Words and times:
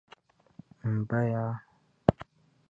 M 0.93 1.05
baya. 1.09 1.45